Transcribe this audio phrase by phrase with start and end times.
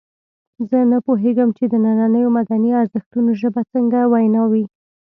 [0.69, 4.65] زه نه پوهېږم چې د نننیو مدني ارزښتونو ژبه څنګه وینا وي.